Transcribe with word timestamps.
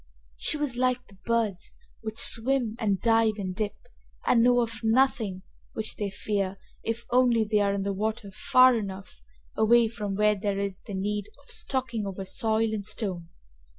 She 0.35 0.57
was 0.57 0.77
like 0.77 1.05
the 1.05 1.19
birds 1.27 1.75
which 2.01 2.17
swim 2.17 2.75
and 2.79 2.99
dive 2.99 3.35
and 3.37 3.55
dip, 3.55 3.75
and 4.25 4.41
know 4.41 4.61
of 4.61 4.79
nothing 4.83 5.43
which 5.73 5.95
they 5.97 6.09
fear 6.09 6.57
if 6.81 7.05
only 7.11 7.43
they 7.43 7.59
are 7.59 7.71
in 7.75 7.83
the 7.83 7.93
water 7.93 8.31
far 8.31 8.75
enough 8.75 9.21
away 9.55 9.87
from 9.89 10.15
where 10.15 10.33
there 10.33 10.57
is 10.57 10.81
the 10.81 10.95
need 10.95 11.29
of 11.37 11.51
stalking 11.51 12.07
over 12.07 12.25
soil 12.25 12.73
and 12.73 12.83
stone. 12.87 13.29